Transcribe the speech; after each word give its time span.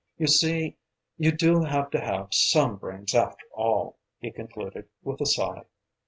"You 0.17 0.25
see 0.25 0.77
you 1.19 1.31
do 1.31 1.61
have 1.61 1.91
to 1.91 1.99
have 2.01 2.29
some 2.33 2.77
brains 2.77 3.13
after 3.13 3.45
all," 3.53 3.99
he 4.17 4.31
concluded 4.31 4.89
with 5.03 5.21
a 5.21 5.27
sigh. 5.27 5.65